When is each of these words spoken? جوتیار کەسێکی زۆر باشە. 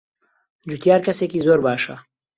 جوتیار 0.67 1.01
کەسێکی 1.07 1.43
زۆر 1.45 1.59
باشە. 1.65 1.95